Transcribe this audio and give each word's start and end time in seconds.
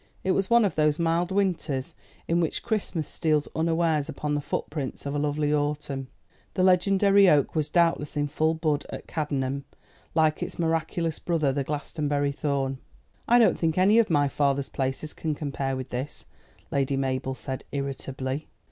It 0.23 0.31
was 0.31 0.49
one 0.49 0.65
of 0.65 0.73
those 0.73 0.97
mild 0.97 1.31
winters 1.31 1.93
in 2.27 2.39
which 2.41 2.63
Christmas 2.63 3.07
steals 3.07 3.47
unawares 3.55 4.09
upon 4.09 4.33
the 4.33 4.41
footprints 4.41 5.05
of 5.05 5.13
a 5.13 5.19
lovely 5.19 5.53
autumn. 5.53 6.07
The 6.55 6.63
legendary 6.63 7.29
oak 7.29 7.53
was 7.53 7.69
doubtless 7.69 8.17
in 8.17 8.27
full 8.27 8.55
bud 8.55 8.83
at 8.89 9.05
Cadenham, 9.05 9.63
like 10.15 10.41
its 10.41 10.57
miraculous 10.57 11.19
brother, 11.19 11.53
the 11.53 11.63
Glastonbury 11.63 12.31
thorn. 12.31 12.79
"I 13.27 13.37
don't 13.37 13.59
think 13.59 13.77
any 13.77 13.99
of 13.99 14.09
my 14.09 14.27
father's 14.27 14.69
places 14.69 15.13
can 15.13 15.35
compare 15.35 15.75
with 15.75 15.91
this," 15.91 16.25
Lady 16.71 16.97
Mabel 16.97 17.35
said 17.35 17.63
irritably. 17.71 18.47